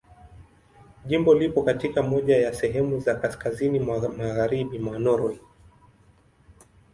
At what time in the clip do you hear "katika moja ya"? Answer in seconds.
1.63-2.53